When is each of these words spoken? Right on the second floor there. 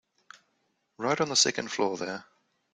Right 0.97 1.21
on 1.21 1.29
the 1.29 1.35
second 1.35 1.71
floor 1.71 1.95
there. 1.95 2.25